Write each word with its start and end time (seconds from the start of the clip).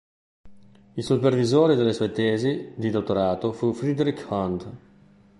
Il 0.95 1.03
supervisore 1.03 1.75
delle 1.75 1.93
sue 1.93 2.09
tesi 2.09 2.73
di 2.75 2.89
dottorato 2.89 3.51
fu 3.51 3.71
Friedrich 3.71 4.25
Hund. 4.29 4.77